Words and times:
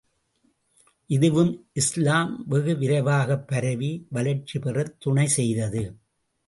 இதுவும் 1.09 1.51
இஸ்லாம் 1.73 2.43
வெகு 2.47 2.75
விரைவாகப் 2.75 3.47
பரவி, 3.47 4.07
வளர்ச்சி 4.09 4.59
பெறத் 4.59 4.95
துணை 4.99 5.27
செய்தது. 5.27 5.83